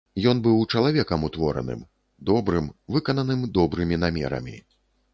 Ён 0.29 0.37
быў 0.45 0.61
чалавекам 0.77 1.27
утвораным, 1.27 1.85
добрым, 2.33 2.73
выкананым 2.99 3.49
добрымі 3.59 3.95
намерамі. 4.07 4.61